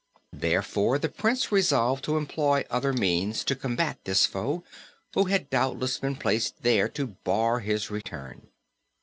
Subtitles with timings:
[0.33, 4.63] Therefore the Prince resolved to employ other means to combat this foe,
[5.13, 8.47] who had doubtless been placed there to bar his return.